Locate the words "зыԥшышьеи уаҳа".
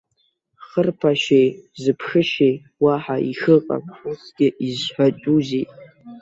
1.81-3.17